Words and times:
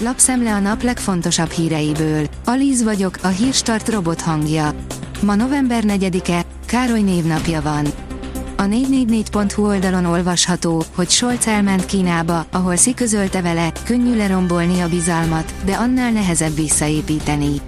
lapszemle 0.00 0.54
a 0.54 0.58
nap 0.58 0.82
legfontosabb 0.82 1.50
híreiből. 1.50 2.26
Alíz 2.44 2.82
vagyok, 2.82 3.18
a 3.22 3.28
hírstart 3.28 3.88
robot 3.88 4.20
hangja. 4.20 4.74
Ma 5.22 5.34
november 5.34 5.82
4-e, 5.86 6.42
Károly 6.66 7.00
névnapja 7.00 7.62
van. 7.62 7.86
A 8.56 8.62
444.hu 8.62 9.66
oldalon 9.66 10.04
olvasható, 10.04 10.84
hogy 10.94 11.10
Scholz 11.10 11.46
elment 11.46 11.86
Kínába, 11.86 12.46
ahol 12.50 12.74
Xi 12.74 12.94
közölte 12.94 13.42
vele, 13.42 13.72
könnyű 13.84 14.16
lerombolni 14.16 14.80
a 14.80 14.88
bizalmat, 14.88 15.52
de 15.64 15.72
annál 15.72 16.10
nehezebb 16.10 16.54
visszaépíteni. 16.54 17.60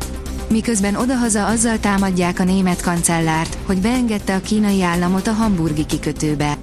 Miközben 0.48 0.96
odahaza 0.96 1.46
azzal 1.46 1.78
támadják 1.78 2.38
a 2.38 2.44
német 2.44 2.82
kancellárt, 2.82 3.56
hogy 3.66 3.78
beengedte 3.80 4.34
a 4.34 4.40
kínai 4.40 4.82
államot 4.82 5.26
a 5.26 5.32
hamburgi 5.32 5.86
kikötőbe. 5.86 6.58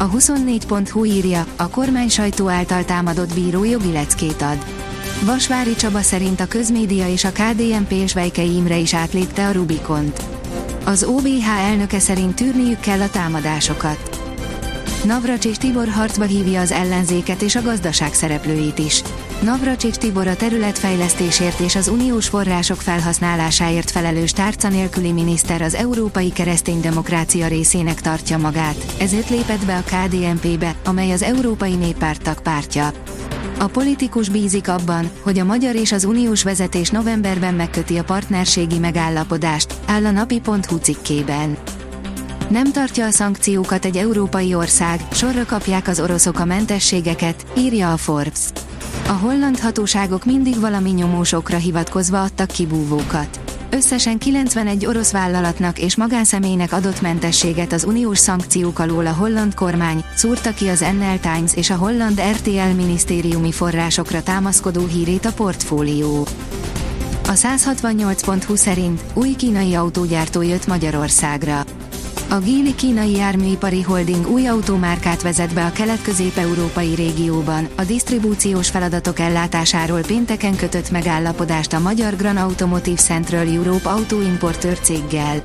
A 0.00 0.10
24.hu 0.10 1.04
írja, 1.04 1.46
a 1.56 1.68
kormány 1.68 2.08
sajtó 2.08 2.48
által 2.48 2.84
támadott 2.84 3.34
bíró 3.34 3.64
jogi 3.64 3.92
leckét 3.92 4.42
ad. 4.42 4.58
Vasvári 5.24 5.74
Csaba 5.74 6.00
szerint 6.00 6.40
a 6.40 6.46
közmédia 6.46 7.08
és 7.08 7.24
a 7.24 7.32
KDNP 7.32 7.92
és 7.92 8.14
Vejkei 8.14 8.54
Imre 8.54 8.76
is 8.76 8.94
átlépte 8.94 9.46
a 9.46 9.52
Rubikont. 9.52 10.22
Az 10.84 11.04
OBH 11.04 11.48
elnöke 11.48 11.98
szerint 11.98 12.34
tűrniük 12.34 12.80
kell 12.80 13.00
a 13.00 13.10
támadásokat. 13.10 14.20
Navracsics 15.04 15.56
Tibor 15.56 15.88
harcba 15.88 16.24
hívja 16.24 16.60
az 16.60 16.72
ellenzéket 16.72 17.42
és 17.42 17.56
a 17.56 17.62
gazdaság 17.62 18.14
szereplőit 18.14 18.78
is. 18.78 19.02
Navracsics 19.42 19.96
Tibor 19.96 20.26
a 20.26 20.36
területfejlesztésért 20.36 21.60
és 21.60 21.76
az 21.76 21.88
uniós 21.88 22.28
források 22.28 22.80
felhasználásáért 22.80 23.90
felelős 23.90 24.30
tárca 24.32 24.68
nélküli 24.68 25.12
miniszter 25.12 25.62
az 25.62 25.74
Európai 25.74 26.32
Kereszténydemokrácia 26.32 27.46
részének 27.46 28.00
tartja 28.00 28.38
magát, 28.38 28.94
ezért 28.98 29.30
lépett 29.30 29.64
be 29.64 29.76
a 29.76 29.82
KDNP-be, 29.82 30.74
amely 30.84 31.10
az 31.10 31.22
Európai 31.22 31.74
Néppárt 31.74 32.22
tagpártja. 32.22 32.90
A 33.58 33.66
politikus 33.66 34.28
bízik 34.28 34.68
abban, 34.68 35.10
hogy 35.20 35.38
a 35.38 35.44
magyar 35.44 35.74
és 35.74 35.92
az 35.92 36.04
uniós 36.04 36.42
vezetés 36.42 36.90
novemberben 36.90 37.54
megköti 37.54 37.98
a 37.98 38.04
partnerségi 38.04 38.78
megállapodást, 38.78 39.74
áll 39.86 40.04
a 40.04 40.10
napi.hu 40.10 40.76
cikkében. 40.76 41.56
Nem 42.48 42.72
tartja 42.72 43.06
a 43.06 43.10
szankciókat 43.10 43.84
egy 43.84 43.96
európai 43.96 44.54
ország, 44.54 45.00
sorra 45.12 45.44
kapják 45.44 45.88
az 45.88 46.00
oroszok 46.00 46.38
a 46.38 46.44
mentességeket, 46.44 47.46
írja 47.56 47.92
a 47.92 47.96
Forbes. 47.96 48.40
A 49.08 49.12
holland 49.12 49.58
hatóságok 49.58 50.24
mindig 50.24 50.60
valami 50.60 50.90
nyomósokra 50.90 51.56
hivatkozva 51.56 52.22
adtak 52.22 52.48
kibúvókat. 52.48 53.40
Összesen 53.70 54.18
91 54.18 54.86
orosz 54.86 55.12
vállalatnak 55.12 55.78
és 55.78 55.96
magánszemélynek 55.96 56.72
adott 56.72 57.00
mentességet 57.00 57.72
az 57.72 57.84
uniós 57.84 58.18
szankciók 58.18 58.78
alól 58.78 59.06
a 59.06 59.12
holland 59.12 59.54
kormány, 59.54 60.04
szúrta 60.14 60.50
ki 60.50 60.68
az 60.68 60.80
NL 60.80 61.18
Times 61.20 61.54
és 61.54 61.70
a 61.70 61.76
holland 61.76 62.20
RTL 62.32 62.74
minisztériumi 62.76 63.52
forrásokra 63.52 64.22
támaszkodó 64.22 64.86
hírét 64.86 65.24
a 65.24 65.32
portfólió. 65.32 66.26
A 67.24 67.32
168.20 67.32 68.56
szerint 68.56 69.02
új 69.14 69.34
kínai 69.34 69.74
autógyártó 69.74 70.42
jött 70.42 70.66
Magyarországra. 70.66 71.64
A 72.30 72.38
Gili 72.38 72.74
kínai 72.74 73.10
járműipari 73.10 73.82
holding 73.82 74.30
új 74.30 74.46
automárkát 74.46 75.22
vezet 75.22 75.54
be 75.54 75.64
a 75.64 75.72
kelet-közép-európai 75.72 76.94
régióban, 76.94 77.68
a 77.76 77.84
disztribúciós 77.84 78.70
feladatok 78.70 79.18
ellátásáról 79.18 80.00
pénteken 80.00 80.56
kötött 80.56 80.90
megállapodást 80.90 81.72
a 81.72 81.78
magyar 81.78 82.16
Gran 82.16 82.36
Automotive 82.36 83.00
Central 83.00 83.46
Europe 83.46 83.90
autóimportőr 83.90 84.78
céggel. 84.78 85.40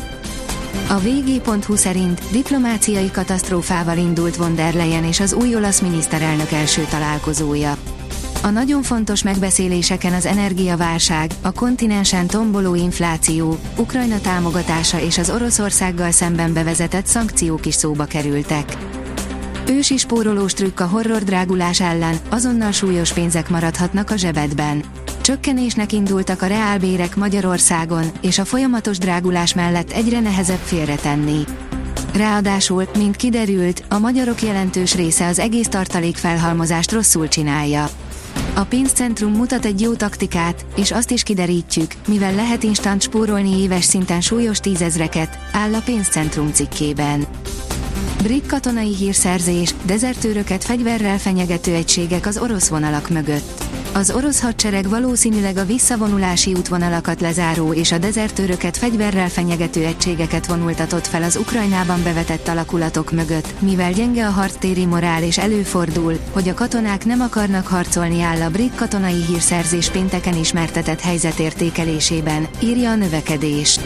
A 0.90 1.00
vg.hu 1.00 1.76
szerint 1.76 2.22
diplomáciai 2.32 3.12
katasztrófával 3.12 3.98
indult 3.98 4.36
von 4.36 4.56
der 4.56 4.74
Leyen 4.74 5.04
és 5.04 5.20
az 5.20 5.34
új 5.34 5.56
olasz 5.56 5.80
miniszterelnök 5.80 6.52
első 6.52 6.86
találkozója. 6.90 7.78
A 8.46 8.50
nagyon 8.50 8.82
fontos 8.82 9.24
megbeszéléseken 9.24 10.14
az 10.14 10.26
energiaválság, 10.26 11.32
a 11.42 11.52
kontinensen 11.52 12.28
tomboló 12.28 12.76
infláció, 12.76 13.58
Ukrajna 13.78 14.20
támogatása 14.20 15.00
és 15.00 15.18
az 15.18 15.30
Oroszországgal 15.30 16.12
szemben 16.12 16.54
bevezetett 16.54 17.06
szankciók 17.06 17.66
is 17.66 17.74
szóba 17.74 18.06
kerültek. 18.06 18.78
Ősi 19.68 19.98
spórolós 19.98 20.54
trükk 20.54 20.80
a 20.80 20.86
horror 20.86 21.24
drágulás 21.24 21.82
ellen, 21.82 22.18
azonnal 22.30 22.72
súlyos 22.72 23.14
pénzek 23.14 23.50
maradhatnak 23.50 24.10
a 24.10 24.16
zsebedben. 24.16 24.84
Csökkenésnek 25.22 25.92
indultak 25.92 26.42
a 26.42 26.48
reálbérek 26.48 27.16
Magyarországon, 27.16 28.06
és 28.22 28.40
a 28.40 28.46
folyamatos 28.46 28.98
drágulás 28.98 29.54
mellett 29.54 29.92
egyre 29.92 30.20
nehezebb 30.20 30.62
félretenni. 30.64 31.44
Ráadásul, 32.14 32.88
mint 32.98 33.16
kiderült, 33.16 33.84
a 33.90 33.98
magyarok 34.00 34.42
jelentős 34.42 34.96
része 34.96 35.28
az 35.28 35.40
egész 35.40 35.68
tartalékfelhalmozást 35.68 36.92
rosszul 36.92 37.28
csinálja. 37.28 37.90
A 38.54 38.64
pénzcentrum 38.64 39.32
mutat 39.32 39.66
egy 39.66 39.82
jó 39.82 39.94
taktikát, 39.94 40.66
és 40.76 40.92
azt 40.92 41.12
is 41.12 41.24
kiderítjük, 41.24 41.92
mivel 42.08 42.36
lehet 42.36 42.64
instant 42.64 43.02
spórolni 43.02 43.62
éves 43.62 43.84
szinten 43.84 44.22
súlyos 44.22 44.60
tízezreket, 44.60 45.38
áll 45.52 45.74
a 45.74 45.82
pénzcentrum 45.86 46.52
cikkében. 46.52 47.26
Brit 48.24 48.46
katonai 48.46 48.96
hírszerzés, 48.96 49.74
dezertőröket 49.86 50.64
fegyverrel 50.64 51.20
fenyegető 51.20 51.74
egységek 51.74 52.26
az 52.26 52.38
orosz 52.38 52.68
vonalak 52.68 53.10
mögött. 53.10 53.73
Az 53.96 54.12
orosz 54.12 54.42
hadsereg 54.42 54.90
valószínűleg 54.90 55.58
a 55.58 55.66
visszavonulási 55.66 56.54
útvonalakat 56.54 57.22
lezáró 57.22 57.74
és 57.74 57.92
a 57.92 57.98
dezertőröket 57.98 58.78
fegyverrel 58.78 59.30
fenyegető 59.30 59.86
egységeket 59.86 60.46
vonultatott 60.46 61.08
fel 61.08 61.24
az 61.24 61.36
Ukrajnában 61.36 62.04
bevetett 62.04 62.48
alakulatok 62.48 63.12
mögött, 63.12 63.62
mivel 63.62 63.92
gyenge 63.92 64.28
a 64.28 64.30
harctéri 64.30 64.86
morál 64.86 65.24
és 65.24 65.38
előfordul, 65.38 66.20
hogy 66.32 66.50
a 66.50 66.54
katonák 66.54 67.06
nem 67.06 67.22
akarnak 67.22 67.68
harcolni 67.68 68.22
áll 68.22 68.42
a 68.42 68.50
brit 68.50 68.76
katonai 68.76 69.24
hírszerzés 69.28 69.90
pénteken 69.90 70.36
ismertetett 70.36 71.02
helyzetértékelésében, 71.02 72.48
írja 72.60 72.90
a 72.90 72.96
növekedés. 72.96 73.80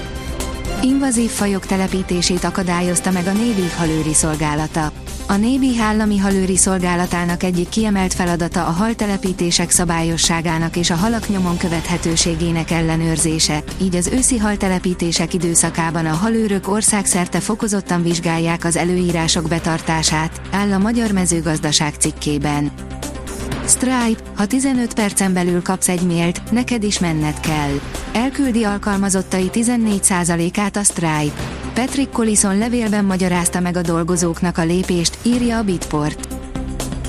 Invazív 0.81 1.29
fajok 1.29 1.65
telepítését 1.65 2.43
akadályozta 2.43 3.11
meg 3.11 3.27
a 3.27 3.31
Navy 3.31 3.69
halőri 3.77 4.13
szolgálata. 4.13 4.91
A 5.27 5.35
Navy 5.35 5.79
állami 5.81 6.17
halőri 6.17 6.57
szolgálatának 6.57 7.43
egyik 7.43 7.69
kiemelt 7.69 8.13
feladata 8.13 8.65
a 8.65 8.71
haltelepítések 8.71 9.69
szabályosságának 9.69 10.75
és 10.75 10.89
a 10.89 10.95
halak 10.95 11.29
nyomon 11.29 11.57
követhetőségének 11.57 12.71
ellenőrzése, 12.71 13.63
így 13.81 13.95
az 13.95 14.07
őszi 14.07 14.37
haltelepítések 14.37 15.33
időszakában 15.33 16.05
a 16.05 16.13
halőrök 16.13 16.67
országszerte 16.67 17.39
fokozottan 17.39 18.03
vizsgálják 18.03 18.63
az 18.63 18.75
előírások 18.75 19.47
betartását, 19.47 20.41
áll 20.51 20.71
a 20.71 20.77
Magyar 20.77 21.11
Mezőgazdaság 21.11 21.93
cikkében. 21.93 22.71
Stripe, 23.67 24.21
ha 24.35 24.45
15 24.45 24.93
percen 24.93 25.33
belül 25.33 25.61
kapsz 25.61 25.89
egy 25.89 26.01
mélt, 26.01 26.51
neked 26.51 26.83
is 26.83 26.99
menned 26.99 27.39
kell. 27.39 27.79
Elküldi 28.17 28.63
alkalmazottai 28.63 29.49
14%-át 29.53 30.75
a 30.75 30.83
Stripe. 30.83 31.41
Patrick 31.73 32.11
Collison 32.11 32.57
levélben 32.57 33.05
magyarázta 33.05 33.59
meg 33.59 33.77
a 33.77 33.81
dolgozóknak 33.81 34.57
a 34.57 34.63
lépést, 34.63 35.17
írja 35.23 35.57
a 35.57 35.63
Bitport. 35.63 36.27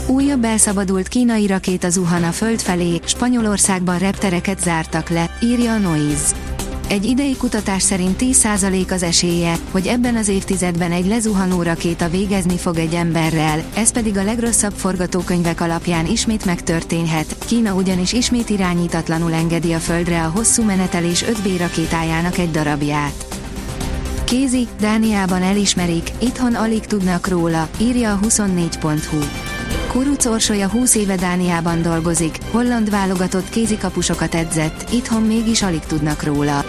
Újabb 0.07 0.45
elszabadult 0.45 1.09
kínai 1.09 1.47
rakéta 1.47 1.91
zuhan 1.91 2.25
a 2.25 2.31
föld 2.31 2.61
felé, 2.61 3.01
Spanyolországban 3.05 3.99
reptereket 3.99 4.61
zártak 4.61 5.09
le, 5.09 5.31
írja 5.43 5.73
a 5.73 5.79
Noise. 5.79 6.48
Egy 6.89 7.05
idei 7.05 7.37
kutatás 7.37 7.83
szerint 7.83 8.17
10% 8.23 8.91
az 8.93 9.03
esélye, 9.03 9.55
hogy 9.71 9.87
ebben 9.87 10.17
az 10.17 10.29
évtizedben 10.29 10.93
egy 10.93 11.07
lezuhanó 11.07 11.63
rakéta 11.63 12.09
végezni 12.09 12.57
fog 12.57 12.79
egy 12.79 12.95
emberrel, 12.95 13.63
ez 13.75 13.93
pedig 13.93 14.17
a 14.17 14.25
legrosszabb 14.25 14.73
forgatókönyvek 14.73 15.61
alapján 15.61 16.07
ismét 16.07 16.45
megtörténhet, 16.45 17.37
Kína 17.47 17.75
ugyanis 17.75 18.13
ismét 18.13 18.51
irányítatlanul 18.51 19.33
engedi 19.33 19.73
a 19.73 19.79
földre 19.79 20.25
a 20.25 20.29
hosszú 20.29 20.63
menetelés 20.63 21.25
5B 21.25 21.55
rakétájának 21.59 22.39
egy 22.39 22.51
darabját. 22.51 23.27
Kézi, 24.25 24.69
Dániában 24.81 25.43
elismerik, 25.43 26.11
itthon 26.19 26.55
alig 26.55 26.87
tudnak 26.87 27.29
róla, 27.29 27.69
írja 27.81 28.13
a 28.13 28.19
24.hu. 28.27 29.48
Kuruc 29.89 30.25
Orsolya 30.25 30.69
20 30.69 30.95
éve 30.95 31.17
Dániában 31.17 31.83
dolgozik, 31.83 32.39
holland 32.51 32.91
válogatott 32.91 33.49
kézikapusokat 33.49 34.35
edzett, 34.35 34.93
itthon 34.93 35.23
mégis 35.23 35.63
alig 35.63 35.81
tudnak 35.81 36.23
róla. 36.23 36.65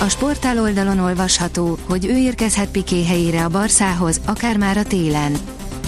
A 0.00 0.08
sportál 0.08 0.60
oldalon 0.60 0.98
olvasható, 0.98 1.78
hogy 1.88 2.06
ő 2.06 2.16
érkezhet 2.16 2.68
Piqué 2.68 3.04
helyére 3.04 3.44
a 3.44 3.48
Barszához, 3.48 4.20
akár 4.26 4.56
már 4.56 4.76
a 4.76 4.82
télen. 4.82 5.32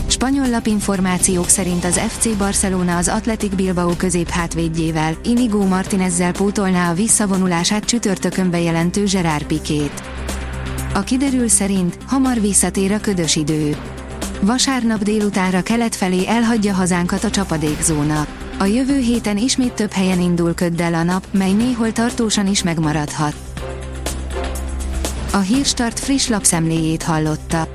Spanyol 0.06 0.48
lapinformációk 0.48 1.48
szerint 1.48 1.84
az 1.84 1.98
FC 1.98 2.36
Barcelona 2.36 2.96
az 2.96 3.08
Athletic 3.08 3.54
Bilbao 3.54 3.96
középhátvédjével, 3.96 5.16
Inigo 5.24 5.66
Martinezzel 5.66 6.32
pótolná 6.32 6.90
a 6.90 6.94
visszavonulását 6.94 7.84
csütörtökön 7.84 8.50
bejelentő 8.50 9.04
Gerard 9.04 9.44
Pikét. 9.44 10.02
A 10.94 11.00
kiderül 11.00 11.48
szerint 11.48 11.98
hamar 12.06 12.40
visszatér 12.40 12.92
a 12.92 13.00
ködös 13.00 13.36
idő. 13.36 13.76
Vasárnap 14.40 15.02
délutánra 15.02 15.62
kelet 15.62 15.94
felé 15.94 16.26
elhagyja 16.26 16.74
hazánkat 16.74 17.24
a 17.24 17.30
csapadékzóna. 17.30 18.26
A 18.58 18.64
jövő 18.64 18.98
héten 18.98 19.36
ismét 19.36 19.72
több 19.72 19.90
helyen 19.92 20.20
indul 20.20 20.54
köddel 20.54 20.94
a 20.94 21.02
nap, 21.02 21.26
mely 21.30 21.52
néhol 21.52 21.92
tartósan 21.92 22.46
is 22.46 22.62
megmaradhat. 22.62 23.34
A 25.32 25.38
Hírstart 25.38 26.00
friss 26.00 26.28
lapszemléjét 26.28 27.02
hallotta. 27.02 27.68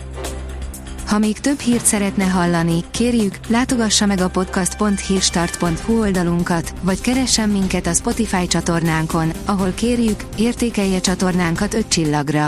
Ha 1.08 1.18
még 1.18 1.40
több 1.40 1.60
hírt 1.60 1.86
szeretne 1.86 2.24
hallani, 2.24 2.84
kérjük, 2.92 3.36
látogassa 3.48 4.06
meg 4.06 4.20
a 4.20 4.30
podcast.hírstart.hu 4.30 6.00
oldalunkat, 6.00 6.74
vagy 6.82 7.02
keressen 7.02 7.50
minket 7.50 7.88
a 7.88 7.94
Spotify 7.94 8.48
csatornánkon, 8.48 9.32
ahol 9.46 9.72
kérjük, 9.76 10.24
értékelje 10.38 11.00
csatornánkat 11.00 11.74
5 11.74 11.88
csillagra. 11.88 12.48